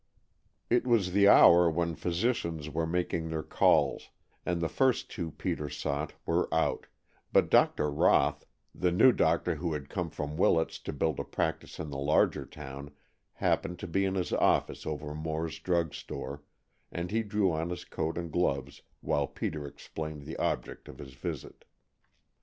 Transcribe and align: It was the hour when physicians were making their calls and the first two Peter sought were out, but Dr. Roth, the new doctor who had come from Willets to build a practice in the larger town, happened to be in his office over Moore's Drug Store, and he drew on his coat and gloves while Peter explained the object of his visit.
It 0.67 0.87
was 0.87 1.11
the 1.11 1.27
hour 1.27 1.69
when 1.69 1.93
physicians 1.93 2.71
were 2.71 2.87
making 2.87 3.29
their 3.29 3.43
calls 3.43 4.09
and 4.47 4.59
the 4.59 4.67
first 4.67 5.11
two 5.11 5.29
Peter 5.29 5.69
sought 5.69 6.13
were 6.25 6.51
out, 6.51 6.87
but 7.31 7.51
Dr. 7.51 7.91
Roth, 7.91 8.43
the 8.73 8.91
new 8.91 9.11
doctor 9.11 9.53
who 9.57 9.73
had 9.73 9.89
come 9.91 10.09
from 10.09 10.37
Willets 10.37 10.79
to 10.85 10.91
build 10.91 11.19
a 11.19 11.23
practice 11.23 11.77
in 11.79 11.91
the 11.91 11.99
larger 11.99 12.47
town, 12.47 12.89
happened 13.33 13.77
to 13.77 13.87
be 13.87 14.03
in 14.03 14.15
his 14.15 14.33
office 14.33 14.87
over 14.87 15.13
Moore's 15.13 15.59
Drug 15.59 15.93
Store, 15.93 16.41
and 16.91 17.11
he 17.11 17.21
drew 17.21 17.51
on 17.51 17.69
his 17.69 17.85
coat 17.85 18.17
and 18.17 18.31
gloves 18.31 18.81
while 19.01 19.27
Peter 19.27 19.67
explained 19.67 20.23
the 20.25 20.35
object 20.37 20.87
of 20.89 20.97
his 20.97 21.13
visit. 21.13 21.63